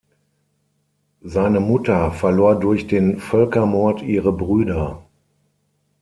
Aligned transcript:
Seine 1.21 1.59
Mutter 1.59 2.09
verlor 2.11 2.59
durch 2.59 2.87
den 2.87 3.19
Völkermord 3.19 4.01
ihre 4.01 4.33
Brüder. 4.33 5.05